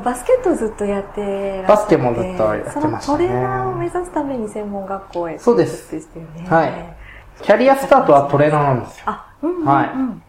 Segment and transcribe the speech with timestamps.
[0.00, 3.00] バスケットずっとやってバスケもずっとやってましたね。
[3.00, 6.46] そのトレーナーを目指すために専門学校へそうですね。
[6.48, 6.96] はい。
[7.42, 9.04] キャリアスタートはトレーナーなんですよ。
[9.06, 9.84] あ、うんうんうん、は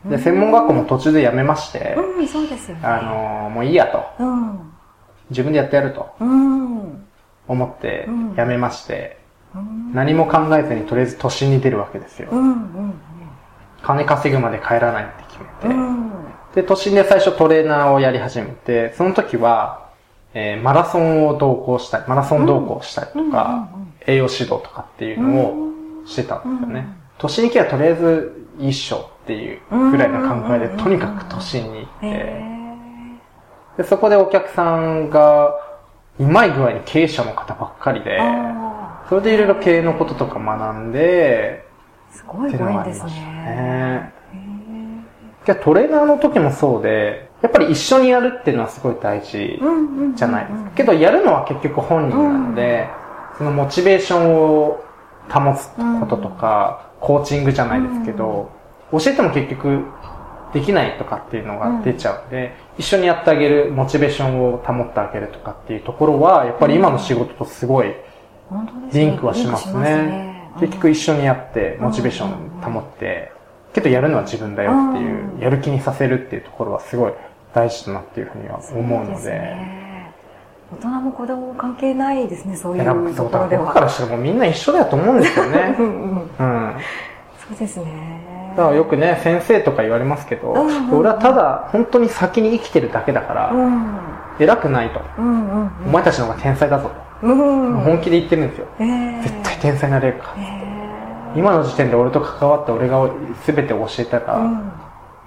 [0.05, 0.09] い。
[0.09, 2.87] で、専門学校も途中で辞めまして、うん、そうですよね。
[2.87, 4.03] あのーもういいやと。
[4.19, 4.71] うん。
[5.29, 7.05] 自分でやってやるとうん。
[7.47, 9.19] 思ってうん辞めまして、
[9.55, 9.93] うん。
[9.93, 12.29] 何も考えずにとりあえず都心に出るわけですよ。
[12.31, 12.41] うん。
[12.41, 12.93] うん。
[13.83, 15.75] 金稼ぐまで帰らないって決めて。
[15.75, 16.11] うん。
[16.55, 19.89] で、都心で最初トレーナーをやり始めて、その時は、
[20.33, 23.69] えーマラソンを同行したり、マラソン同行したりとか、
[24.07, 25.55] 栄養指導とかっていうのを
[26.05, 26.87] してたんですよね。
[27.17, 29.59] 都心に行けばとりあえず一緒っていう
[29.91, 32.55] ぐらいの考えで、うんとにかく都心に行って、へ
[33.77, 35.53] で、そこでお客さんが、
[36.17, 38.21] うまい具合に経営者の方ばっかりで
[39.09, 44.13] それでいろいろ経営のこととか学んで、ーすごいご縁ですね。
[45.45, 45.53] ね。
[45.53, 49.59] へいやトレーナーの時もそうで、やっぱり一緒にやるっていうのはすごい大事。
[50.15, 50.69] じゃないですか。
[50.71, 52.87] けどやるのは結局本人なので、
[53.37, 54.83] そのモチベーションを
[55.29, 58.49] 保つこととか、コーチングじゃないですけど、
[58.91, 59.83] 教えても結局
[60.53, 67.93] できないとかっていうのが出ちゃうんで、一緒にやってあげる、モチベーションを保ってあげるとかっていうところは、やっぱり今の仕事とすごい
[68.93, 70.29] リンクはしますね。
[70.29, 73.31] うん結局一緒にやって、モチベーション保って、
[73.75, 77.13] けどやるのは自分だよっていうう、んやる気にさせるっていうところはすごい
[77.53, 79.85] 大事だなっていうふうには思うそうでで、ね
[80.73, 83.63] 大人も子供も関係ないですね、そういうそうだからところでは。
[83.65, 85.83] 僕からしたらもうみんな一緒だと思うんですよね う。
[85.83, 87.85] んそうですね。
[88.55, 93.95] からよくね、先生とか言われますけど、うんうんうん俺はただ本当に先に生きてるだけだから、うん。
[94.39, 95.01] 偉くないと。
[95.19, 96.89] うんうんお前たちの方が天才だぞ
[97.21, 97.27] と。
[97.27, 97.67] うん。
[97.75, 97.81] うん。
[97.81, 98.65] 本気で言ってるんですよ。
[98.79, 100.43] えー絶対天才になれるから。
[100.43, 100.64] えー
[101.35, 103.09] 今の時点で俺と関わって俺が
[103.45, 104.71] 全て教えたら、うん。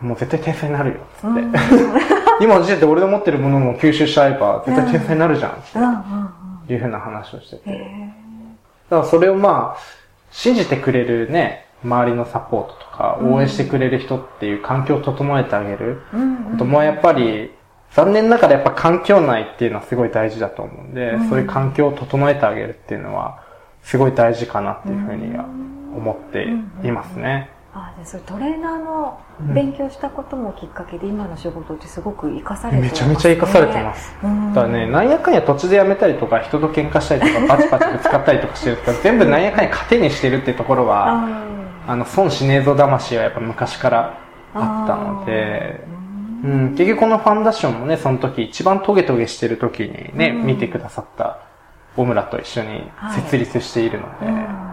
[0.01, 1.27] もう絶対天才になるよ、つって。
[1.27, 1.53] うん。
[2.41, 5.55] 今の時点で俺の持ってるものも吸収しちゃえば、絶対天才になるじゃん、っ
[6.67, 6.75] て。
[6.75, 7.71] いうふうな話をしてて。
[8.91, 9.81] だからそれをまあ、
[10.31, 16.03] 信じてくれるね、周りのサポートとか、応援してくれる人っていう環境を整えてあげる。
[16.53, 17.53] こともやっぱり、
[17.93, 21.29] 残念ながらやっぱ環境内っていうのはすごい大事だと思うんで、うん。
[21.29, 23.41] そういう環境を整えてあげるっていうのは、
[23.83, 25.47] すごい大事かなっていうふうには
[25.99, 26.47] 思って
[26.87, 27.51] いますね。
[27.75, 29.21] あじゃあそれトレーナーの
[29.55, 34.17] 勉強したこともきっかけで今の仕事ってすごく活かされてめちゃめちゃ活かされてます。
[34.23, 41.25] うんだからね、なんやかんや途中で辞めたりとか、人と喧嘩したりとか、 バチバチぶつかったりとかしてるんですけど、全部なんやかんや糧にしてるってところは、
[41.87, 44.15] ああの、損しねえぞ魂はやっぱ昔から
[44.55, 45.85] あったので、
[46.45, 50.47] うん、結局このファンダッションもね、その時一番トゲトゲしてる時にね、うん。
[50.47, 51.39] 見てくださった
[51.97, 54.68] 小村と一緒に設立しているので、うん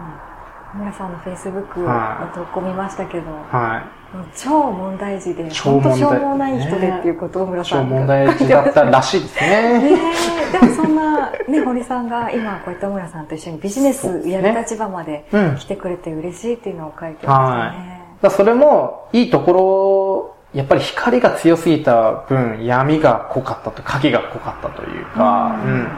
[0.76, 3.82] 村さんのフェイスブックはの投稿見ましたけど、は
[4.12, 7.64] もう超問題児で、本当しょうもない人でっていうことを村い。
[7.64, 9.80] さんが超問題児だったらしいですね。
[10.52, 18.02] でもそんな、ね、堀さんが今こういった村さんと一緒にビジネスやる立場までうん来てくれて嬉しいっていうのを書いてましたね。
[18.22, 25.88] だからそれも、いいところ、やっぱり光が強すぎた分、闇が濃かったと、影が濃かったというか、ううんん。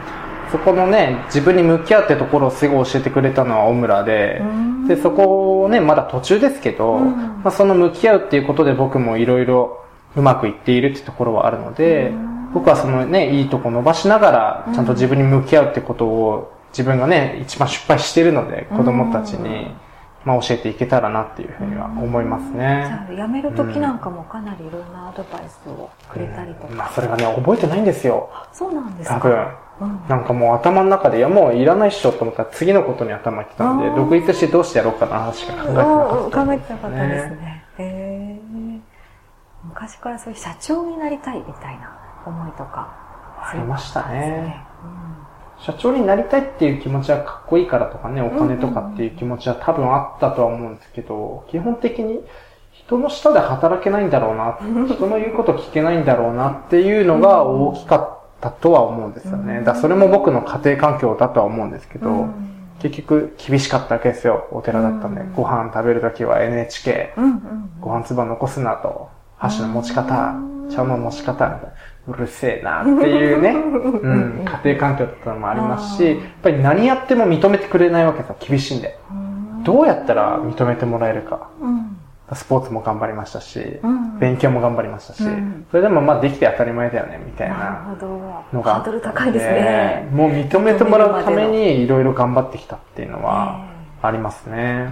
[0.51, 9.83] そこのね、自分に向き合うってところをすごい教えてくれたのは小村で、うんで、そこをね、まだ途中ですけど、うんまあ、その向き合うっていうことで僕もいろいろ
[10.15, 12.11] うまくいっているってところはあるので、
[12.53, 19.71] 僕はそのね、いいとこ伸ばしながら、ちゃんと自分に向き合うってことを、自分がね、一番失敗しているので、子供たちに、
[20.25, 22.65] まあ教えていけたらなっていうふうには思いますじね。
[22.65, 26.73] ゃあ辞める時なんかもかなりいろんなアドバイスをくれたりとか。
[26.73, 28.29] まあそれがね、覚えてないんですよ。
[28.51, 29.47] そうなんですか多分。
[29.81, 36.41] うんなんかもう頭の中で、いやもういらないっしょと思ったら次のことに頭いってたんで独立してどうしてやろうかな話しか考えてなかった。
[36.41, 37.63] うん考えてなかったですね。
[37.77, 38.79] へー
[39.63, 43.09] 昔からそういう社長になりたいみたいな思いとか。
[43.41, 44.65] ありましたね。
[45.59, 52.19] う社長になりたいっていう気持ちはかっこいいからとかね、お金とかっていう気持ちは多分あったとは思うんですけど、基本的に
[52.71, 54.57] 人の下で働けないんだろうな、
[54.87, 58.18] 人の言うこと聞けないんだろうなっていうのが大きかった
[58.49, 59.59] とは思うんですよね。
[59.59, 62.45] だからそれも僕の家庭環境だとは思うんですけど、ん。
[62.79, 64.47] 結局厳しかったわけですよ。
[64.51, 65.33] お寺だったんで、うん。
[65.33, 67.13] ご飯食べるときは NHK、
[67.81, 70.35] ご飯粒残すなと、箸の持ち方、
[70.71, 71.59] 茶の持ち方、
[72.07, 78.97] うるせえなっていうね、 うん、家庭環境だったのもありますし、やっぱり何やっても認めてくれないわけさ、厳しいんで。
[79.11, 79.29] うん
[79.63, 81.49] どうやったら認めてもらえるか。
[82.31, 87.95] うんスポーツも頑張りましたし、うん勉強も頑張りましたし、うんそれでもまあできて当たり前だよね、みたいな。
[88.53, 88.83] のがあって。
[88.83, 90.09] ハードル高いですね。
[90.11, 93.65] もう認めてもらうためにいろいろ頑張ってきたっていうのは
[94.01, 94.89] ありますね。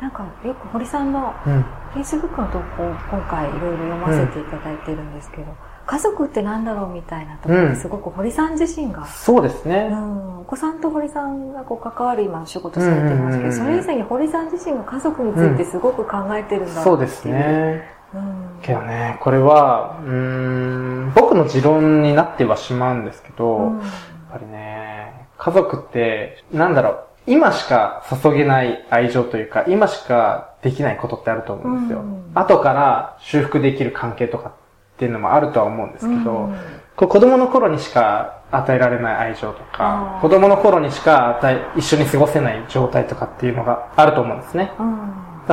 [0.00, 1.64] なんかよく堀さんのうん。
[1.94, 5.44] Facebook の投稿を今回いろいろ読ませていただいてるんですけど、
[5.86, 9.88] 家族ってなんだろうみたいなところうんすごく堀さん自身が、そうですね。
[9.90, 17.54] うん、お子さんと堀さんがこう関わる今お仕事されてますけど、うんうんうんうんそれ以前に堀さん自身が家族についてすごく考えてるんだろそうですうなっていう。
[17.54, 17.88] ね。
[18.14, 18.60] うん。
[18.62, 32.00] けどね、これは、うーん、僕の持論になってはしまうんですけど、うんやっぱりね、家族って、なんだろう、今しか注げない愛情というか、今しかできないことってあると思うんですよ。
[32.00, 34.52] うん後から修復できる関係とかっ
[34.96, 36.56] ていうのもあるとは思うんですけど、うん
[36.96, 44.70] こう子供の頃にしか与えられない愛情とか子供の頃にしか与え、一緒に過ごせない状態とかっていうのがあると思うんですね。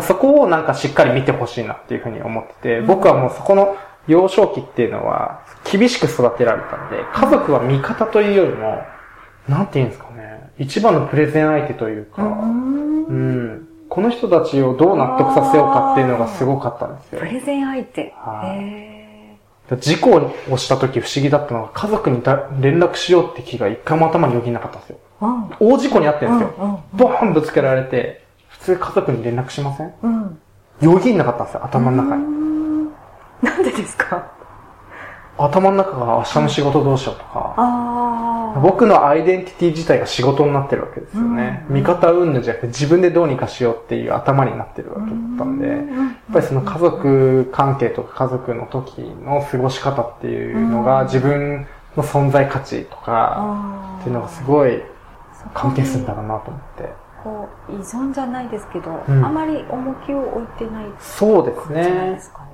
[0.01, 2.87] そこをなんかしっかり見てほしいなっていうふうに思ってて、うん。
[2.87, 3.75] 僕はもうそこの
[4.07, 8.83] 幼少期っていうのは厳しく育てられたんで、家族は味方というよりも、
[9.49, 13.05] なんて言うんですかね、一番のプレゼン相手というか、うん。
[13.05, 17.19] うん、この人たちをどう納得させようかっていうのがすごかったんですよ。
[17.19, 17.25] プ。
[17.25, 18.13] レゼン相手。
[18.15, 18.59] はい。
[18.59, 19.00] へ
[19.77, 24.97] 事故をした時不思議だったのが、家族にだ連絡しようって気が一回も頭によぎんなかったんですよ。
[25.21, 25.49] ーうん。
[25.59, 26.53] 大事故にあってるんですよ。
[26.59, 30.39] うんうんボーンぶつけられて、普通家族に連絡しませんうん。
[30.81, 32.23] よぎんなかったんですよ、頭の中に。
[32.25, 32.89] に。
[33.41, 34.31] なんでですか？
[35.37, 37.55] 頭の中が明日の仕事どうしようとか。
[38.59, 41.65] 僕のアイデンティティ自体が仕事になってるわけですよね。
[41.69, 45.77] うん味方云々じゃなくて自分でどうにかしようっていう頭になってるわけだったんで、やっ
[46.33, 54.81] ぱりその家族関係とか家族の時の過ごし方っていうのがうん自分の存在価値とかっていうのがすごい
[55.53, 56.89] 関係するんだろうなと思って。
[57.23, 62.50] こう依存じゃないですけど、うんあまり重きを置いてないそうです感じなんでね。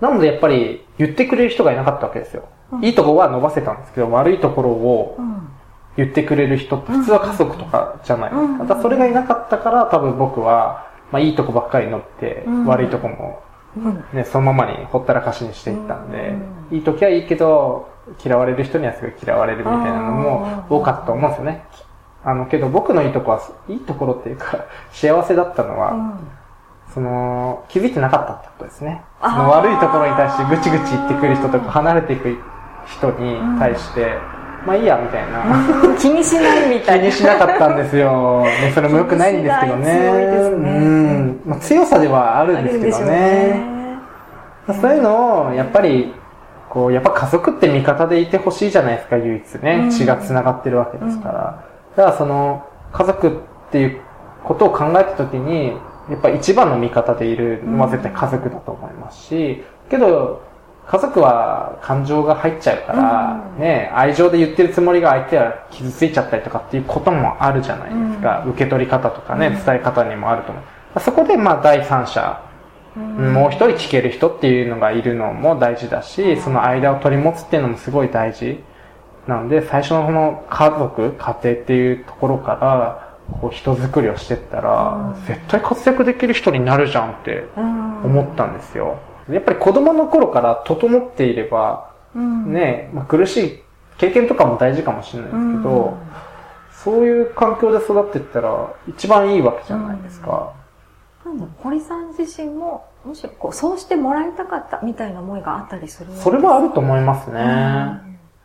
[0.00, 2.44] なのでやっぱり言ってくれる人がいなかったわけですよ。
[2.72, 5.48] うんいいとこは伸ばせたんですけど、悪いところをうん。
[5.96, 8.74] 言ってくれる人って普通は家族とかじゃないですうんか。
[8.74, 13.40] だそれがいなかったから多分僕は、まあいいとこばっかり乗って、うん悪いとこも
[13.76, 14.04] うん。
[14.12, 16.34] ね、そのままにほったらかしにしていったんで、
[16.70, 17.88] うんいい時はいいけど、
[18.24, 21.64] 嫌われる人にはすごい嫌われるみたいなのも多かったと思うんですよね。
[22.24, 26.12] あの、けど僕のいいとこは、いいところっていうか、幸せだったのは、うん
[26.96, 29.02] その、気づいてなかったってことですね。
[29.20, 32.38] その悪いところに対してぐちぐち言ってくる人とか離れていく
[32.86, 34.16] 人に対して、
[34.66, 35.94] まあいいや、みたいな。
[36.00, 37.04] 気にしないみ気たいな。
[37.04, 38.44] にしなかったんですよ。
[38.44, 39.84] ね、それも良くないんですけどね。
[39.84, 41.40] 強いねうん。
[41.44, 44.80] まあ、強さではあるんですけどあるんでしょうね。
[44.80, 46.14] そういうのを、やっぱり、
[46.70, 49.80] こう、やっぱ家族って味方でいてほしいじゃないですか、唯一ね。
[49.82, 51.62] うん血が繋がってるわけですから。
[51.94, 53.30] だからその、家族っ
[53.70, 54.00] ていう
[54.44, 55.76] ことを考えたときに、
[56.08, 60.42] やっぱ一番の味方でいるのは絶対家族だと思いますし、けど、
[60.86, 68.44] 家族は感情が入っちゃうから、うんね、愛情で言ってるつもりが相手は傷ついちゃったりとかっていうこともあるじゃないですか。
[68.46, 70.60] 受け取り方とかね、うん伝え方にもあると思
[70.96, 71.00] う。
[71.00, 72.40] そこでまあ第三者、
[72.96, 78.62] うんもう一人聞ける人っていうのがいるのも大事だし、その間を取り持つっていうのもすごい大事。
[79.26, 83.05] なので、最初のこの家族、家庭っていうところから、
[83.40, 85.26] こう人作りをしてったら、うん。
[85.26, 88.04] 絶対活躍できる人になるじゃんってうん。
[88.04, 88.98] 思ったんですよ。
[89.28, 92.52] やっぱり子供の頃から整っていれば、うん。
[92.52, 93.62] ね、まあ、苦しい
[93.98, 95.98] 経験とかも大事かもしれないですけど、
[96.70, 100.52] そういう環境で育っていったら一番いいわけじゃないですか。
[101.24, 101.38] なん。
[101.38, 107.40] だ堀さん自身も、むしろこう、そうしてもらいたかったみたいな思いがあったりするそれはあると思いますね。
[107.40, 107.46] うん。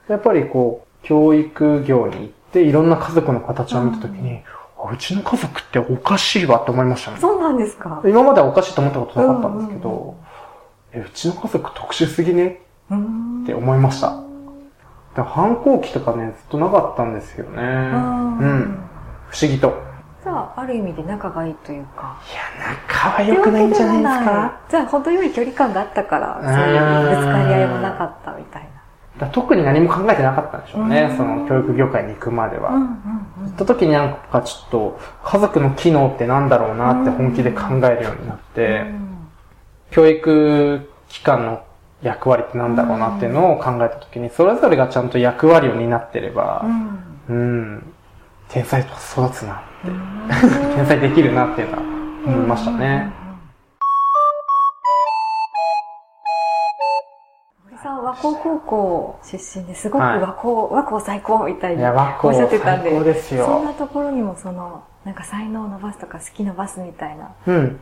[0.09, 7.17] やっぱりこう、教育業に行っていろんな家族の形を見たときに、あうちの家族っておかしいわって思いましたね。
[7.19, 8.01] そうなんですか。
[8.05, 10.15] 今まではおかしいと思ったことなかったんですけうんど、
[10.93, 12.61] え、うちの家族特殊すぎね？
[12.89, 14.13] うんって思いました。
[15.15, 17.61] だ反抗期とかね、ずっとなかったんですよね。
[17.61, 18.79] うんうん。
[19.29, 19.73] 不思議と。
[20.23, 22.17] じゃあ、ある意味で仲がいいというか。
[22.31, 24.59] いや、仲は良くないんじゃないですか？
[24.69, 28.69] じゃあ、程よい距離感があったから、そういうぶつかり合いもなかったみたいな。
[29.21, 31.13] だ特に何も考えてなかったんでしょうねう。
[31.13, 31.17] ん。
[31.17, 32.71] その教育業界に行くまでは。
[32.71, 32.91] うんうん
[33.41, 38.85] 行った時になんかちょっと家族の機能ってなんだろうなって本気で考えるようになって、
[39.89, 41.63] 教育機関の
[42.03, 46.63] 役割ってなんだろうなっていうのを考えた時に、それぞれがちゃんと役割を担ってれば
[47.29, 47.35] う、ん。
[47.35, 47.93] うん、
[48.47, 50.29] 天才と育つな、うん。
[50.75, 51.83] 天才できるなっていうのは
[52.27, 53.11] 思いましたね。
[58.11, 61.93] 和光高校出身ですごくはい和光、和光最高みたいにおっ
[62.33, 63.45] しゃ光ってたんで、ですよ。
[63.45, 67.79] そんなところにもその、なんか才能を伸ばすとか好き伸ばすみたいなうん。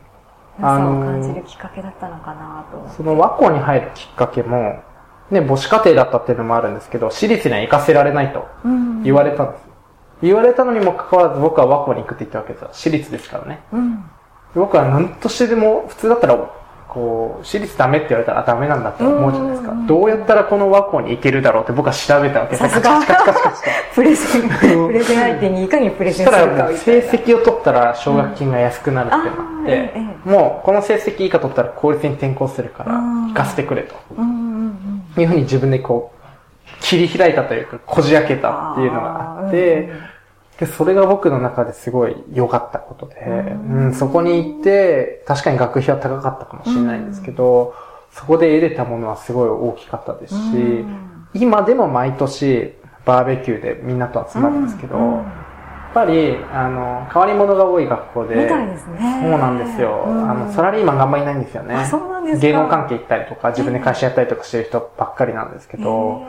[0.58, 2.88] 良さ感じるきっかけだったのかなと。
[2.96, 4.82] その和光に入るきっかけも、
[5.30, 9.64] ね、母子家庭だったっていうのもあるんですけど、私立には行かせられないとうん言われたんです。
[10.22, 12.68] 言われたのにもかかわらず僕は和光に行くって言ったわけですよ。
[12.72, 13.60] 私立ですからね。
[13.72, 14.04] うん。
[14.54, 16.36] 僕は何としてでも、普通だったら
[16.92, 19.86] こう、私立ダメって言われたらあダメなんだって思うじゃないですかうん。
[19.86, 22.68] どうやったらこの和光に行けるだろうって僕は調べたわけですよ。
[22.68, 23.00] さすが。
[23.94, 24.48] プレゼン、
[24.88, 27.10] プレゼン相手にいかにプレゼンするからみたいな。
[27.10, 33.94] 績を取ったら奨学金が安くなるっていうのがあってええ、もうこの成績以下取ったら公立に転校するからうん行かせてくれと。
[35.20, 36.20] いうふうに自分でこう
[36.80, 39.90] 切り開いたというかこじ開けたっていうのがあって、
[40.60, 47.74] で、それが僕の中ですごい良かったことで、うんうん、そこに行って、確かに学費は高かったかもしれないんですけど、
[48.12, 51.26] そこで得れたものはすごい大きかったですし、うん。
[51.32, 52.74] 今でも毎年
[53.06, 55.14] バーベキューでみんなと集まるんですけど、うん。
[55.14, 55.22] や
[55.92, 59.20] っぱり、あの、変わり者が多い学校で、みたいですね。
[59.22, 60.04] そうなんですよ。
[60.06, 60.30] うん。
[60.30, 61.74] あの、サラリーマンがあんまりいないんですよね。
[61.74, 62.46] あそうなんですか。
[62.46, 66.22] 芸能関係行ったりとか、自分で会社やったりとかしてる人ばっかりなんですけど、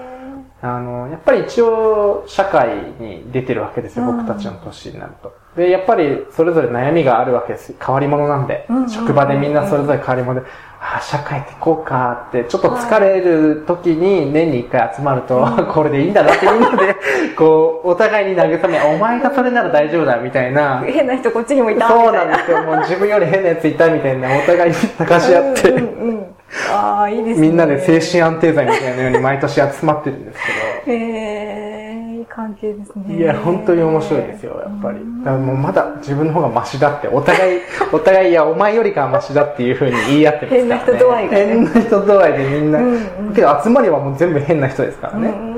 [0.63, 5.33] あの、やっぱり一応、社会に出てるわけですよ、うん僕たちの年になると。
[5.55, 7.73] で、やっぱり、それぞれ悩みがあるわけです。
[7.83, 8.67] 変わり者なんで。
[8.87, 10.47] 職場でみんなそれぞれ変わり者で、
[10.79, 16.95] ああ、社会ってこうかって、ちょっと疲れる時に年に一回集まると、 これでいいんだなってみんなで、
[17.35, 20.83] こう、お互いに慰め、お前がそれなら大丈夫だ、みたいな。
[20.85, 22.61] 変な人こっちにもいたそうなんですよ。
[22.63, 26.25] もう自分より変なやついたみたいな、お互いに高し合って、うんうんうん
[26.71, 27.47] ああ、いいですね。
[27.47, 30.39] みんなで精神安定剤みたいなように毎年集まってるんです
[30.85, 33.15] けど、へえ、いい関係ですね。
[33.17, 34.99] いや、本当に面白いですよ、やっぱり。
[35.23, 37.61] だからもうまだ自分の方がマシだって、お互い、
[37.93, 40.67] お互い、いや、お前よりかはマシだっていう風に言い合ってますから、ね。
[40.67, 42.79] 変な人度合いがね変な人度合いでみんな。
[42.79, 45.29] うんうんけど集まりはもう全部変な人ですからね。
[45.29, 45.51] うん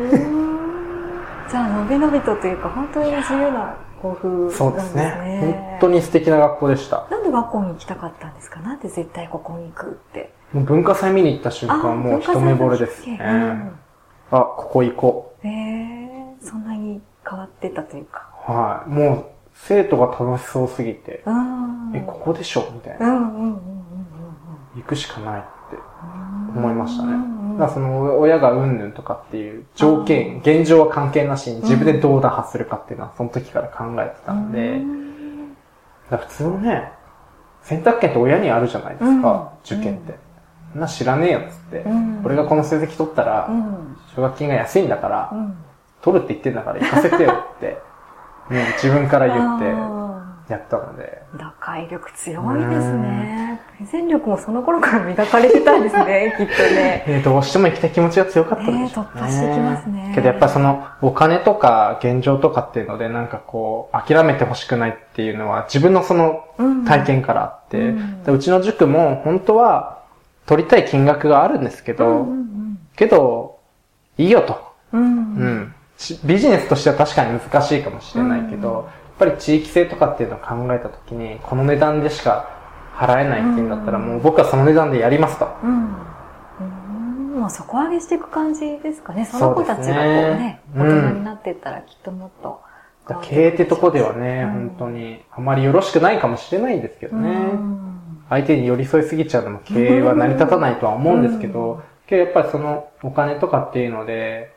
[1.49, 4.51] じゃあ、のびのびとというか、本当に自由な校風ね。
[4.51, 5.13] そうですね。
[5.41, 7.05] 本当に素敵な学校でした。
[7.11, 8.59] なんで学校に行きたかったんですか？
[8.61, 10.31] なんで絶対ここに行くって。
[10.53, 13.19] もう文化祭見に行った瞬間、もう一目惚れですね。
[14.31, 15.47] あ、ここ行こう。
[15.47, 18.29] うん、えー、そんなに変わってたというか。
[18.45, 18.89] はい。
[18.89, 21.91] もう、生徒が楽しそうすぎて、うん。
[21.95, 22.67] え、ここでしょ？
[22.73, 23.07] みたいな。
[24.75, 25.77] 行くしかないって
[26.55, 26.63] うん。
[26.63, 27.13] 思いましたね。
[27.13, 35.53] うんだからその、親がうんぬんとかっていう条件、現状は関係なしに自分でどう打破するかっていうのは、その時から考えてたんで、うん
[36.09, 36.91] だ普通のね、
[37.61, 40.15] 選択権って親にあるじゃないですか、受験って。
[40.73, 42.21] そんな知らねえよっつって、うん。
[42.25, 43.97] 俺がこの成績取ったらう、ん。
[44.15, 45.57] 奨学金が安いんだから、うん。
[46.01, 47.77] 取るって言ってんだから行かせてよって、
[48.49, 50.03] も う自分から言ってあ
[50.49, 53.61] やったので、ー打開力強いですね。
[53.77, 57.03] プレゼン力もその頃から磨かれてたんですね、 きっとね。
[57.07, 58.83] えーどうしても行きたい気持ちが強かったでしょうね。
[58.83, 60.11] ね突破してきますね。
[60.13, 66.85] けどやっぱそのお金とか現状とかっていうのでなんかこう諦めてほしくないっていうのは自分のそのうん。
[66.85, 68.23] 体験からあって、うん。
[68.23, 70.02] でうちの塾も本当は
[70.45, 73.59] 取りたい金額があるんですけど、うんうんけど、
[74.17, 74.73] いいよと。
[74.91, 75.01] うん。
[75.01, 75.05] う。
[75.05, 75.75] うん
[76.25, 82.49] ビジネスとしては確かに難しいかもしれないけど、うんやっぱり地域性とかっていうのを考えたときに、この値段でしか
[82.95, 85.47] 払えないっていうんだったら、うんもう僕はその値段でやりますと。
[85.63, 85.95] うん。
[87.31, 87.39] うん。
[87.41, 89.25] もう底上げしていく感じですかね。
[89.25, 92.59] その子たちがこうそうねね、大うん人になってったらきっともっと
[93.21, 97.29] 経営ってとこではね、うん本当に、あまりよろしくないかもしれないんですけどね。
[97.29, 97.99] うん
[98.33, 104.53] 相手に寄り添いすぎちゃうのも経営は成り立たないとは思うんですけど、けどやっぱりそのお金とかっていうので、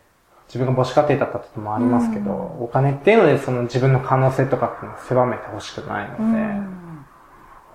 [0.49, 6.87] 自分が母子家庭だったってのもありますけど、うんお金っていうのでその自分の可能性とかっていうのを狭めてほしくないので、うん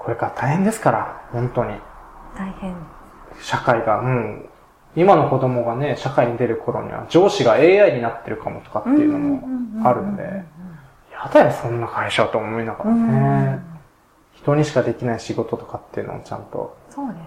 [0.02, 1.76] これから大変ですから、本当に。
[2.36, 2.76] 大変。
[3.40, 4.50] 社会が、うん。
[4.96, 10.24] 今の子供がね、社会に出る頃には上司が AI になってるかもとかっていうのもあるんで、
[11.14, 13.71] やだよ、そんな会社と思いながらね。
[14.42, 16.76] 人にしかできない仕事とかっていうのをちゃんと。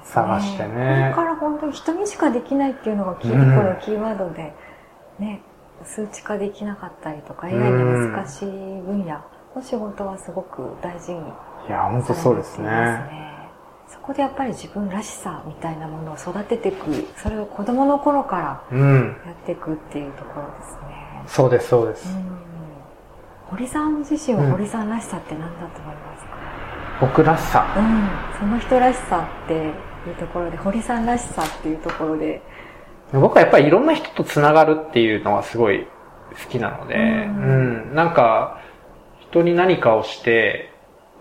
[0.05, 4.53] 探してねこれから本当に人にしかできないっていうのがキーうんこのキーワードで、
[5.19, 5.41] ね、
[5.85, 9.19] 数値化できなかったりとか、AI で難しい分野
[9.57, 11.23] の仕事はすごく大事にい
[11.71, 13.23] や、本当そうですね。
[13.89, 16.85] そこでやっぱり自分らしさみたいなものを育てていく、
[17.17, 19.17] それを子供の頃からうん。
[19.25, 21.23] やっていくっていうところですね。
[21.27, 22.07] そうです、そうです。
[22.15, 22.45] うん
[23.51, 26.14] 堀さん自身は堀さんらしさって何だと思います？
[26.14, 26.14] か、
[27.05, 27.67] 僕らしさ。
[27.77, 28.09] うん、
[28.39, 29.71] その人らしさってい
[30.11, 32.41] うところで、堀さんらしさっていうところで、
[33.13, 35.87] 僕はやっぱりいろんな人と繋がるっていうのはすごい
[36.45, 37.93] 好きなので、ううん。
[37.93, 38.59] ん、なんか、
[39.21, 40.71] 人に何かをして、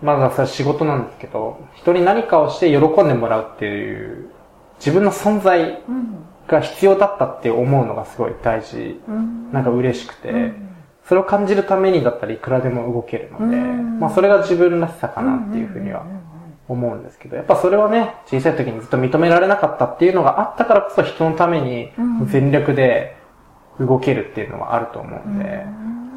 [0.02, 4.30] まださ仕事なんですけど、人に何かをして喜んでもらうっていう、
[4.78, 10.63] 自分の存在うん、が必要だったって思うのがすごい大事、うん、なんか嬉しくて、うん
[11.06, 14.00] それを感じるためにだったらいくらでも動けるので、うん。
[14.00, 16.06] まあそれが自分らしさかなっていうふうには
[16.68, 22.26] 思うんですけど、やっぱそれはね、小さい時にずっと認められなかったっていうのがあったからこそ人のためにうん。
[22.26, 23.16] 全力で
[23.78, 25.66] 動けるっていうのはあると思うんで、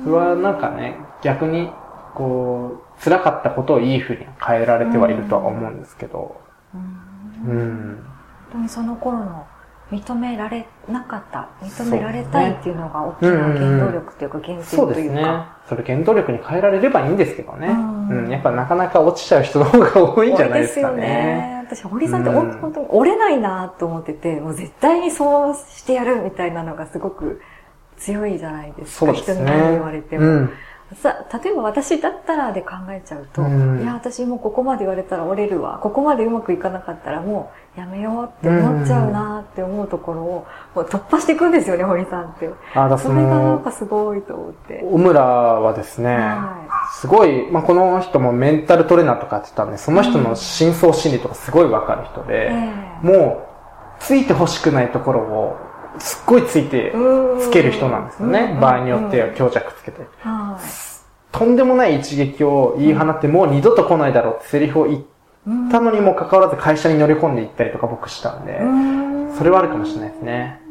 [0.03, 1.69] それはなんかね、逆に、
[2.15, 6.39] こう、辛かったことをいい風に変えられてはいるとは思うんですけど、
[6.73, 8.03] うん。
[8.51, 9.45] 本当にその頃の
[9.91, 15.57] 認められなかった、認められたいっていうのが大きな原動力というか原点そうですねというか。。
[15.69, 17.67] それ原動力に変えられればいいんですけどね。
[17.67, 18.29] うんうん。
[18.29, 21.07] やっぱなかなか落ちちゃう人の方が多いんじゃないですか多いですよね。
[21.07, 21.65] ね。
[21.67, 27.41] 私、堀さんってうん本当に折れないなと思ってて、もう絶対にそうしてやるみたいなのがすごく
[27.97, 29.05] 強いじゃないですか。
[29.05, 29.35] そうですね。
[29.35, 30.25] 人に何言われても。
[30.25, 30.49] うん。
[30.95, 35.79] さ、例えば私だったらで考えちゃうと、うんいや、私もうここまで言われたら折れるわ。
[35.83, 42.49] ここまでうまくいかなかったらもうやめようって思っちゃうなって思うところを、もう突破していくんですよね、堀さんって。
[42.73, 44.81] あ、だそそれがなんの、かすごいと思って。
[44.89, 46.57] 小村はですね、は
[46.93, 52.27] すごい、まあ、この人もメンタルトレーナーとかやってたんで、その人の深層心理とかすごいわかる人い。
[52.27, 53.47] で、えもう、
[53.99, 55.57] ついて欲しくないところを、
[55.99, 56.93] すっごいついて
[57.41, 58.57] つける人なんですよね。
[58.61, 60.01] 場合によっては強弱つけて。
[60.21, 60.57] は
[61.31, 65.03] とんでもない一撃を言い放って、もう二度と来ないだろうってセリフを言っ
[65.71, 68.59] たのにもかかわらず会社に乗り込んでいったりとか僕したんで、
[69.37, 70.61] それはあるかもしれないですね。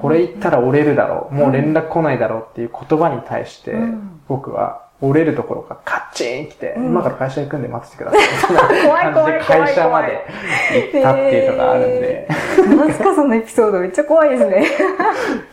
[0.00, 6.86] これ言ったら折れるだろう、もう連絡来ないだろうっていう言葉に対してうん、僕は折れるところがカッチン来て、うん。
[6.86, 8.52] 今から会社行くんで待っててください。
[8.52, 10.26] みたい怖いな感じで会社まで
[10.92, 12.28] 行ったっていうのがあるんで、
[12.76, 14.66] 何すかそのエピソードめっちゃ怖いですね。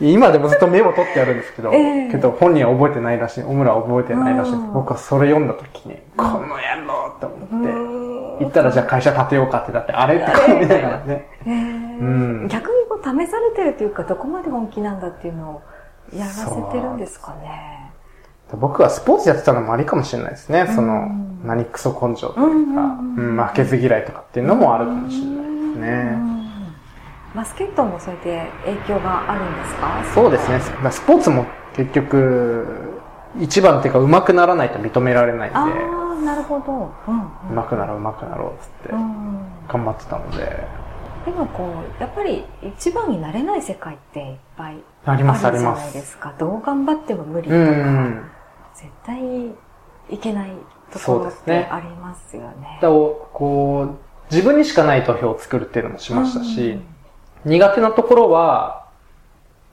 [0.00, 2.10] 今でもずっとメモ取ってあるんですけど、ええ。
[2.10, 4.54] けど本人は覚えてないらしい、小村は覚えてないらしい。
[4.72, 6.46] 僕はそれ読んだ時に、この野
[6.86, 8.38] 郎って思って、うん。
[8.40, 11.28] 行ったらじゃあ会社建てようかってなって、あれってこう見ながらね。
[11.44, 12.04] へーう
[12.44, 12.48] ん。
[12.48, 15.62] 逆にこう試されてるというか、どこまで本気なんだっていうのを
[16.14, 17.89] やらせてるんですかね。
[18.56, 20.66] 僕はスポーツやってたのもありかもしれないですね。
[20.74, 22.84] そのうん、何クソ根性というか、う
[23.22, 26.02] ん負けず嫌いとかっていうのもあるかもしれないですうね。
[26.16, 26.40] ん
[27.34, 30.04] バスケットもそうやって影響があるんですか？
[30.14, 30.60] そうですね。
[30.90, 32.66] スポーツも結局、
[33.38, 36.90] 一番っていうか上手くならないと認められないんで、ああ、なるほど。
[37.06, 37.12] う
[37.52, 37.56] ん。
[37.56, 39.38] 上手くなろう上手くなろうっつってうん。
[39.68, 40.66] 頑張ってたので、
[41.24, 45.70] でもこう、やっぱり一番になれない世界っていっぱいありますああるじゃ。
[45.72, 46.34] ないですか。
[46.36, 48.30] どう頑張っても無理とうか、ん。
[48.80, 49.20] 絶対
[50.08, 50.52] いけない
[50.90, 52.78] ところってありますよね。
[52.80, 53.88] だからこ
[54.30, 56.80] う、自分にしかない投票を作るっていうのもしましたし、
[57.44, 58.86] 苦手なところは、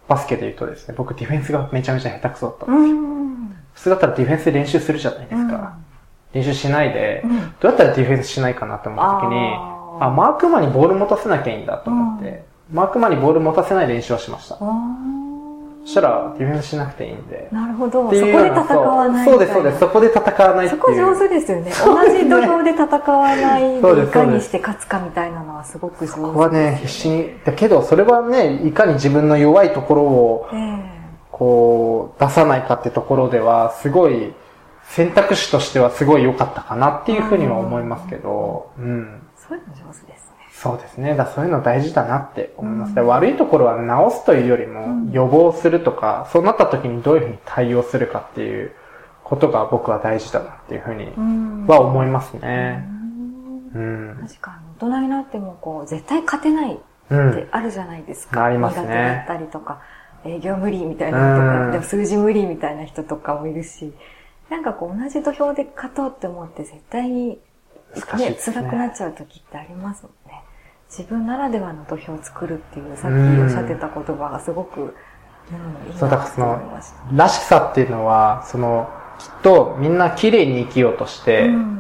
[0.08, 2.95] バスケで言うとですね、僕ディフェンスがめちゃめちゃ下手くそだったんですよ。
[2.95, 3.55] うん。
[3.73, 5.77] 普通だったらディフェンスで練習するじゃないですか。
[6.34, 7.39] 練習しないで、うん。
[7.39, 14.58] どうやったらディフェンスしないかなって思った時に、あーあ、マークマンにボール持たせなきゃいいんだと思って、マークマンにボール持たせない練習をしました。
[15.88, 17.47] したらディフェンスしなくていいんで。
[17.52, 18.04] なるほど。
[18.04, 19.80] そこで戦わないそうです、そうです。
[19.80, 20.82] そこで戦わないっていう。
[20.82, 21.71] そこ上手ですよね。
[21.86, 27.32] 同じ土俵で戦わないでいかにして勝つかみたいなのはすごく上手です、ここはね、必死に。
[27.45, 30.97] だけど、それはね、いかに自分の弱いところを、ええ
[31.32, 34.34] こう、出さないかってところでは、すごい、
[34.89, 39.21] 選択肢としてはすごい良かったかなっていうふうには思いますけど、うん。
[39.36, 40.26] そういうの上手ですね。
[40.59, 41.15] そうですね。
[41.15, 42.89] だそういうの大事だなって思います。
[42.89, 48.71] うんで悪いところは直すというよりもうん予防するとか、そうなった時にどういうふうに対応するかっていう
[49.23, 52.77] ことが僕は大事だなっていうふうにうんは思いますうね。
[52.77, 54.17] んうん。
[54.27, 56.77] 確かに大人になってもこう絶対勝てないっ
[57.11, 57.47] うんて。
[57.51, 58.43] あるじゃないですか。
[58.43, 59.81] ありますね苦手だったりとか、
[60.25, 63.93] 営業無理みたいな人とか、うんでも数字無理みたいな人とかもいるし、
[64.49, 67.37] なんかこう同じ土俵で勝とうって思って絶対に、ね
[68.17, 70.26] ね辛くなっちゃう時ってありますもんね。
[70.89, 74.89] 自分ならではの土俵を作るっていう、さっきおっしゃってた言葉がすごく、うん、い
[75.95, 81.78] いそう、だなとからその思いました。、らしさっていうのは、その、きっとみんな綺麗に生きようとして、うん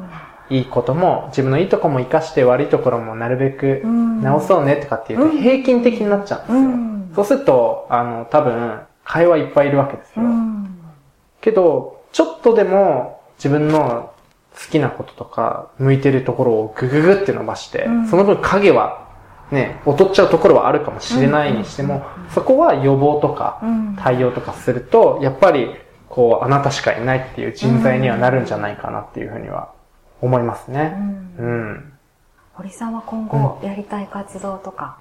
[0.49, 6.59] いいことも、自分のいいとこも活かして悪いところもなるべくうん直そうねとかっていうとうん平均的になっちゃうんですよ。
[6.59, 10.23] うんそうすると、あの、多分、会話いっぱいいるわけですよ。
[10.23, 10.77] うん
[11.41, 14.11] けど、ちょっとでも自分の
[14.57, 18.07] 好きなこととか、向いてるところをグググって伸ばして、うん。
[18.07, 19.07] その分影は、
[19.51, 23.95] ね、劣っちゃうところはあるかもしれないにしても、そこは予防とかうん。
[23.99, 25.75] 対応とかすると、やっぱり、
[26.09, 29.71] こう、あなたしかいないっていう人材にはなるんじゃないかなっていうふうには
[30.21, 30.95] 思いますね。
[31.37, 31.45] うん。
[31.45, 31.93] うん。
[32.53, 34.97] 堀さんは今後やりたい活動とか、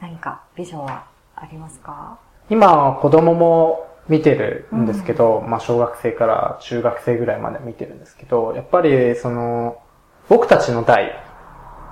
[0.00, 1.04] 何かビジョンは
[1.34, 2.18] ありますか？
[2.48, 9.78] 今、子供も見てるんですけど、まあ、小学生から中学生ぐらいまで見てるんですけど、やっぱり、その、
[10.28, 11.22] 僕たちの代、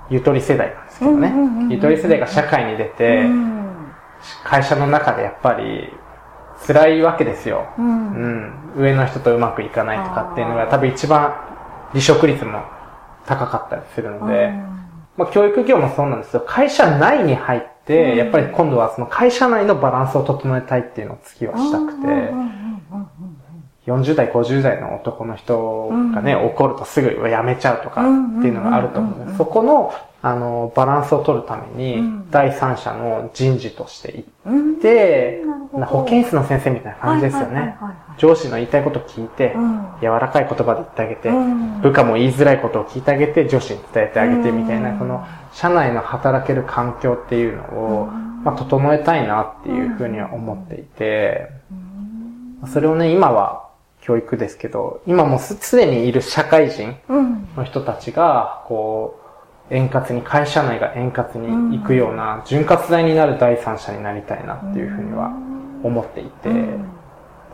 [0.09, 1.69] ゆとり世代なんですけどねうんうんうんうん。
[1.71, 3.63] ゆとり世代が社会に出てう、ん
[4.45, 5.91] 会社の中でやっぱり、
[6.65, 7.67] 辛いわけですよ。
[7.77, 8.73] ううんん。
[8.77, 11.33] 上の人とうまくいかないとかっていうのが多分一番
[11.89, 12.63] 離職率も
[13.25, 14.51] 高かったりするので、
[15.17, 18.17] まあ、教育業もそうなんですけど、会社内に入って、うん。
[18.17, 23.07] やっぱり今度はその会社内のバランスを整えたいっていうのを次はしたくて、うんうんうんうん
[23.85, 26.45] 40代、50代の男の人がね、うん。
[26.47, 29.93] 怒るとすぐ辞めちゃうとかうんっていうのがあると思うで、そこの
[30.25, 32.31] あの、バランスを取るために、うん。
[32.31, 34.73] 第三者の人事として行うん。
[34.75, 35.85] って、なるほど。
[35.85, 37.75] 保健室の先生みたいな感じですよね。
[38.17, 39.85] 上司の言いたいことを聞いて、うん。
[40.01, 41.81] 柔らかい言葉で言ってあげて、うん。
[41.81, 44.99] 部下も言いづらいことを聞いてあげて、上司に伝えてあげてみたいな、うん。
[44.99, 48.43] この、社内の働ける環境っていうのを、うん。
[48.45, 51.49] まあ、整えたいなっていうふうには思っていて、
[52.63, 52.69] うん。
[52.69, 53.67] それをね、今は
[53.99, 57.47] 教育ですけど、今もうすすでにいる社会人うん。
[57.57, 59.22] の人たちが、こう、
[59.73, 65.31] 円滑に、会社内が円滑に行くような、潤滑剤になる第三者になりたいなっていうふうには
[65.83, 66.85] 思っていて、うん。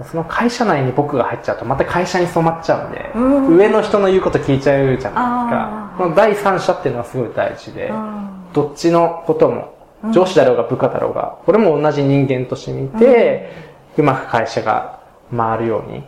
[0.09, 3.57] その会社内に僕が入っちゃうと、また会社に染まっちゃうんで、うん。
[3.57, 5.93] 上の人の言うこと聞いちゃうじゃないですか。
[5.97, 8.29] この第三者っていうのはすごい大事で、うん。
[8.53, 13.51] どっちのこともうん、上司だろうが部下だろうが、これも同じ人間として見て、
[13.97, 14.99] うまく会社が
[15.35, 16.03] 回るように。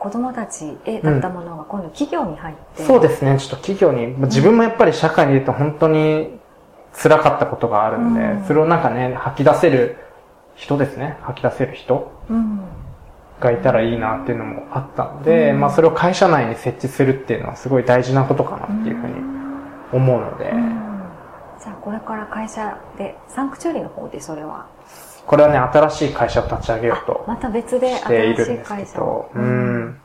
[0.00, 6.40] 子供たちへだったものが今度企業に入って、そうですね、ちょっと企業に、まあ自分もやっぱり社会にいると本当に
[6.94, 8.44] 辛かったことがあるんで、うん。
[8.46, 9.98] それをなんかね、吐き出せる
[10.56, 12.60] 人ですね、吐き出せる人うん。
[13.40, 15.60] がいたらいいなっていうのもあったので、うん。
[15.60, 19.14] まあそれを会社内に設置するっていうのはすごい大事なことかなっていうふうに
[19.92, 20.90] 思うので、うん。
[21.62, 24.66] じゃあこれから会社でサンクチュアリの方でそれは
[25.26, 29.96] これはね、新しい会社を立ち上げようとまた別で新しい会社うん、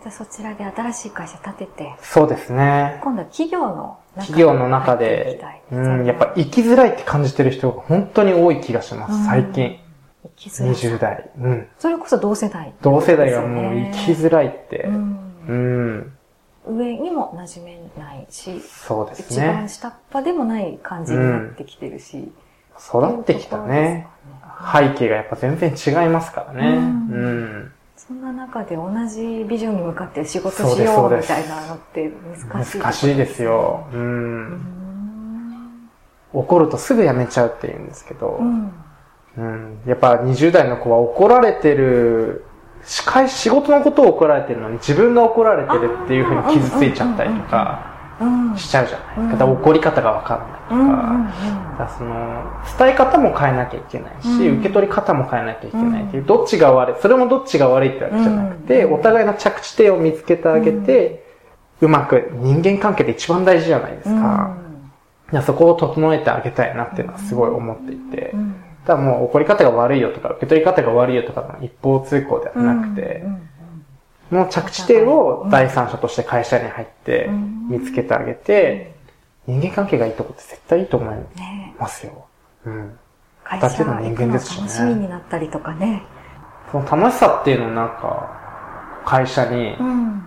[0.00, 3.00] じゃあそちらで新しい会社立ててそうですね。
[3.02, 5.40] 今度は企業の中企業の中で
[5.72, 9.80] うん、やっぱ生きづらいって感じてる人が本当に多い気がします、最近。
[10.22, 11.30] 生きづらい20代。
[11.38, 11.68] うん。
[11.78, 14.84] それこそ同世代同世代がもう生きづらいって。
[14.84, 16.12] うんうん。
[16.66, 19.68] 上にも馴染めないしそうです一番ね。
[19.68, 22.32] 下っ端でもない感じになってきてるし、
[22.78, 24.08] 育ってきたね。
[24.72, 26.68] 背景がやっぱ全然違いますからね。
[26.68, 27.72] ううんん。
[27.96, 32.10] そんな中で同じビジョンに向かって仕事しようみたいなのって
[32.50, 32.78] 難しい。
[32.78, 33.86] 難しいですよ。
[33.92, 33.96] う。
[33.96, 35.90] うんん。
[36.32, 38.72] 怒るとすぐやめちゃうって言うんですけどう、ん。
[39.36, 39.78] うん。
[39.86, 42.44] やっぱ20代の子は怒られてる、
[42.84, 47.93] 仕会仕事のことを怒られてるのに自分が怒られてるっていうふうに傷ついちゃったりとかうん。
[48.56, 49.20] しちゃうじゃないですか。
[49.22, 50.48] うんだから怒り方がわかんない
[51.72, 51.88] とか。
[51.98, 52.42] その、
[52.78, 61.24] 伝え方も変えなきゃいけないし、うん受け取り方も変えなきゃいけないっていう、どっちが悪い、それもどっちが悪いってわけじゃなくて、うんお互いの着地点を見つけてあげて、
[61.80, 64.22] うまく人間関係で一番大事じゃないですうん。
[64.22, 64.56] か。
[65.32, 68.54] いやそこを整えてあげたいなっていうのはすごい思っていて、うん。
[68.86, 73.24] ただもう怒り方が悪いよとか、受け取り方が悪いよとかの一方通行ではなくて
[74.34, 78.94] の着地点を第三者として会社に入ってうん見つけてあげて、
[79.46, 82.26] 人間関係がいいとこって絶対いいと思いねますよ。
[82.66, 82.98] うん。
[83.44, 86.02] 会社の人間ですしね楽しみになったりとかね。
[86.72, 90.22] その楽しさっていうのをなんか、会社にうん。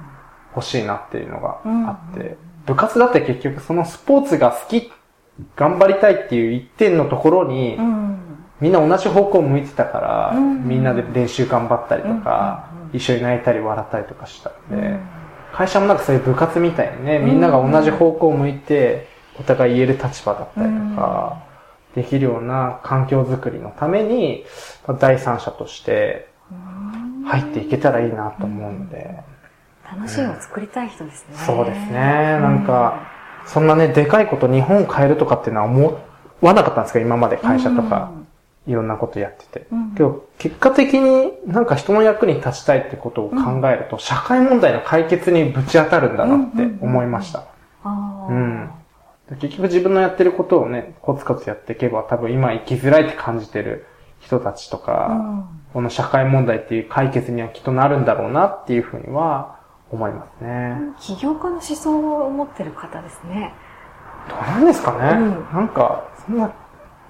[0.55, 4.91] 欲しいなっていうのがあって、部活だって結局そのスポーツが好き、
[5.55, 8.17] 頑張りたいっていう一点のところにう、ん。
[8.59, 12.66] みんな同じ方向を向いてたから、うんみんなで練習頑張ったりとか、
[12.97, 14.99] 一緒に泣いたり笑ったりとかしたんで、
[15.53, 19.07] 会社もなんかそういう部活みたいにね、みんなが同じ方向を向いて、
[19.39, 21.43] お互い言える立場だったりとか、
[21.95, 24.45] できるような環境づくりのために、
[24.99, 26.27] 第三者として
[27.25, 29.19] 入っていけたらいいなと思うので、
[29.89, 31.35] 楽しいを作りたい人ですね。
[31.37, 31.93] そうですね。
[31.93, 33.07] なんか、
[33.45, 35.97] そんなね、でかいこと日本を変えるとかっていうのは思
[36.41, 38.11] わなかったんですけど、今まで会社とか、
[38.67, 39.67] いろんなことやってて。
[39.71, 47.45] うんけど、結果的になんか人の役に立ちたいってことを考えると、社会問題の解決にぶち当たるんだなって思いました。
[47.83, 47.89] う
[48.33, 48.69] ん。
[49.39, 53.85] 結局自分のやってることをね、コツコツやっていけば、多分今生きづらいって感じてる
[54.19, 59.59] 人たちとか、うんこの社会問題っていう解決にはきっとなるんだろうなっていうふうには
[59.91, 60.75] 思いますね。
[60.99, 63.53] 起業家の思想を持ってる方ですね。
[64.27, 66.51] どうなんですかね、うんなんか、そんな、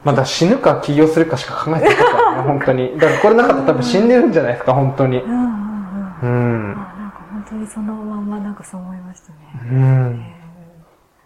[0.07, 2.97] まだ死ぬか起業するかしか考えてなかったよね、 本当に。
[2.97, 5.27] だからこれなかったら多分死んでるんじゃないですか、本当にう。
[5.27, 5.37] んうん
[6.21, 6.29] うん。
[6.29, 6.71] うん。
[6.71, 9.35] あなんか本当にそのまんまなんかそう思いましたね。
[9.69, 10.25] うん。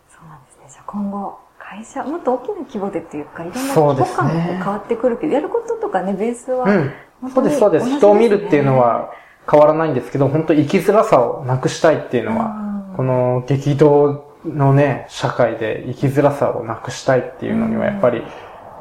[0.09, 0.65] そうなんですね。
[0.67, 6.91] じゃあ今後、会社、もっと大きな規模でっていうか、いろんな規模感も変わってくるけど、やることとかね、ベースは、うん。
[7.29, 7.87] そうです、そうです。
[7.87, 9.11] 人を見るっていうのは
[9.47, 18.23] 変わらないんですけど、本当生きづらさをなくしたいっていうのは、うんこの激動のね、社会で生きづらさをなくしたいっていうのには、やっぱり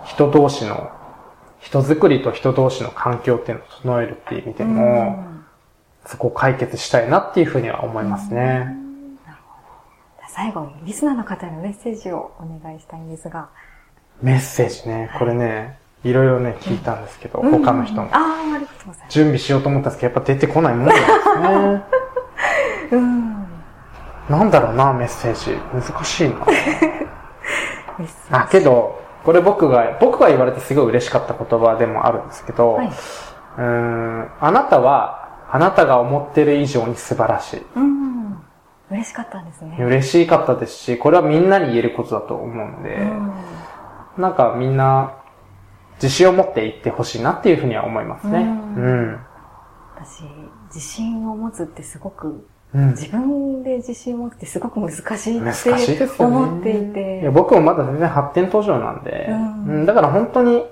[0.04, 0.90] 人同士の、
[1.60, 5.24] 人づくりと人同士の環境っていうのを整えるっていう意味でも、
[6.06, 8.76] そこを解決したいなっていうふうには思いますね。
[10.28, 13.48] 最後にリスナーの方へのメッセージをお願いしたいんですが。
[14.22, 18.08] メッセージね、これね、いろいろね、聞いたんですけど、うん他の人も。
[18.12, 19.12] ああ、ありがとうございます。
[19.12, 21.82] 準備しようと思ったんですけど、やっぱ出てこないもんなんですね。
[22.92, 23.46] うん。
[24.28, 25.58] なんだろうな、メッセージ。
[25.74, 26.36] 難しいな。
[26.46, 32.86] メッセージあ、けど、これ僕が、僕が言われてすごい嬉しかった言葉でもあるんですけど、はい。
[32.86, 37.62] うーん、あなたは、あなたが思ってる以上に素晴らしい。
[37.76, 38.40] うん。
[38.90, 39.76] 嬉しかったんですね。
[39.78, 44.22] 嬉しかったですし、これはみんなに言えることだと思うんで、うん。
[44.22, 45.14] なんかみんな、
[46.02, 48.38] 自信を持っていってほしいなっていうふうには思いますね。
[48.38, 49.20] ううんん。
[49.96, 50.24] 私、
[50.68, 52.44] 自信を持つってすごく、うん。
[52.72, 56.08] 自分で自信を持つってすごく難しいって。
[56.18, 57.20] 思っていいて。
[57.24, 59.36] や僕もまだ全然発展途上なんで、うう
[59.78, 60.64] んん、だから本当に、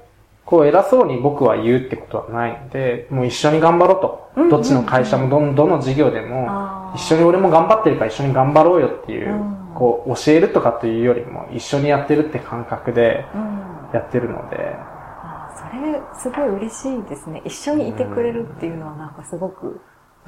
[0.44, 4.30] こう偉そうに僕は言うってことはないので、もう一緒に頑張ろうと。
[4.36, 13.68] うんどっちの会社もどのどの事業でも、一緒に俺も頑張ってるから一緒に頑張ろうよっていう、うんこう教えるとかというよりも一緒にやってるって感覚でうん。
[13.92, 17.42] やってるので、あーそれ、すごい嬉しいですね。
[17.44, 19.80] 一緒にいてくれるっていうのはなんかすごく嬉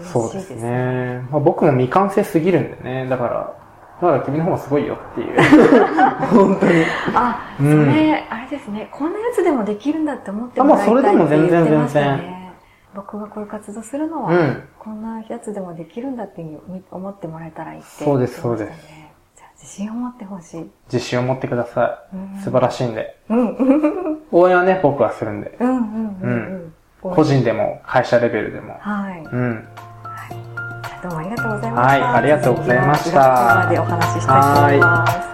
[0.05, 0.55] そうですす。
[0.55, 1.23] ね。
[1.31, 3.57] まあ、僕も未完成すぎるんでね、だから、
[4.03, 5.41] だから君の方がすごいよっていう。
[6.33, 6.73] 本当に。
[7.15, 8.89] あ、そうんれ、あれですね。
[8.91, 12.53] こんなやつでもできるんだって思ってもらいたいあまあそれでも全然言ってました全ね。
[12.95, 16.61] 僕がこういう活動するのは、うんこんなやつでもできるんだっていう
[16.91, 18.65] 思ってもらえたらいいってそうですそうで
[19.37, 20.71] じゃあ自信を持ってほしい。
[20.93, 22.41] 自信を持ってくださうんい。
[22.41, 23.17] 素晴らしいんで。
[23.29, 23.49] うん。
[23.51, 23.63] う
[24.17, 25.55] ん応援はね、僕はするんで。
[25.61, 25.83] うんうん
[27.03, 27.15] うん。
[27.15, 28.77] 個人でも、会社レベルでも。
[28.81, 29.23] はい。
[29.25, 29.69] うん。
[31.03, 31.83] どうもありがとうございました。
[31.83, 35.30] はいありがとうございました続きはまでお話ししたいと思います。